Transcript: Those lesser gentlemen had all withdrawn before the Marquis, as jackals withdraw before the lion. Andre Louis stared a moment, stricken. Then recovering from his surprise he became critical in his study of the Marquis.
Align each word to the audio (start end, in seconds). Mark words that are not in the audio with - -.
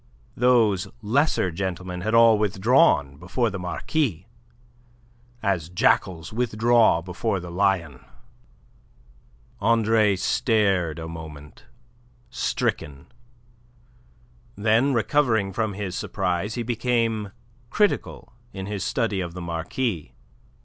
Those 0.35 0.87
lesser 1.03 1.51
gentlemen 1.51 2.01
had 2.01 2.15
all 2.15 2.39
withdrawn 2.39 3.17
before 3.17 3.51
the 3.51 3.59
Marquis, 3.59 4.25
as 5.43 5.69
jackals 5.69 6.33
withdraw 6.33 7.03
before 7.03 7.39
the 7.39 7.51
lion. 7.51 8.03
Andre 9.59 10.07
Louis 10.07 10.15
stared 10.23 10.97
a 10.97 11.07
moment, 11.07 11.65
stricken. 12.31 13.11
Then 14.55 14.95
recovering 14.95 15.53
from 15.53 15.73
his 15.73 15.95
surprise 15.95 16.55
he 16.55 16.63
became 16.63 17.31
critical 17.69 18.33
in 18.53 18.65
his 18.65 18.83
study 18.83 19.21
of 19.21 19.35
the 19.35 19.39
Marquis. 19.41 20.13